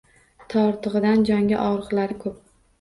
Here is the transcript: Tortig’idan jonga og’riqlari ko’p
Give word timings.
Tortig’idan 0.53 1.23
jonga 1.31 1.63
og’riqlari 1.69 2.21
ko’p 2.27 2.45